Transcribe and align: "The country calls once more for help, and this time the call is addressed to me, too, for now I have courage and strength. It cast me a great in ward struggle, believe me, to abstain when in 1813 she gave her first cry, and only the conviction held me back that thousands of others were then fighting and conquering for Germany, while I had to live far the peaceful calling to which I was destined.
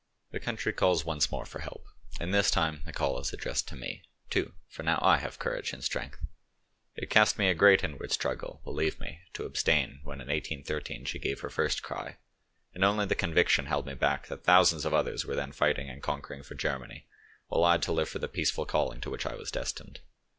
"The 0.31 0.39
country 0.39 0.73
calls 0.73 1.05
once 1.05 1.29
more 1.29 1.45
for 1.45 1.59
help, 1.59 1.85
and 2.19 2.33
this 2.33 2.49
time 2.49 2.81
the 2.85 2.91
call 2.91 3.19
is 3.19 3.31
addressed 3.33 3.67
to 3.67 3.75
me, 3.75 4.01
too, 4.31 4.55
for 4.67 4.81
now 4.81 4.97
I 4.99 5.17
have 5.17 5.37
courage 5.37 5.73
and 5.73 5.83
strength. 5.83 6.17
It 6.95 7.11
cast 7.11 7.37
me 7.37 7.49
a 7.49 7.53
great 7.53 7.83
in 7.83 7.99
ward 7.99 8.11
struggle, 8.11 8.61
believe 8.63 8.99
me, 8.99 9.19
to 9.33 9.45
abstain 9.45 9.99
when 10.03 10.19
in 10.19 10.25
1813 10.29 11.05
she 11.05 11.19
gave 11.19 11.41
her 11.41 11.51
first 11.51 11.83
cry, 11.83 12.17
and 12.73 12.83
only 12.83 13.05
the 13.05 13.13
conviction 13.13 13.67
held 13.67 13.85
me 13.85 13.93
back 13.93 14.25
that 14.25 14.43
thousands 14.43 14.85
of 14.85 14.93
others 14.95 15.23
were 15.23 15.35
then 15.35 15.51
fighting 15.51 15.87
and 15.87 16.01
conquering 16.01 16.41
for 16.41 16.55
Germany, 16.55 17.05
while 17.49 17.63
I 17.63 17.73
had 17.73 17.83
to 17.83 17.91
live 17.91 18.09
far 18.09 18.19
the 18.19 18.27
peaceful 18.27 18.65
calling 18.65 19.01
to 19.01 19.11
which 19.11 19.27
I 19.27 19.35
was 19.35 19.51
destined. 19.51 19.99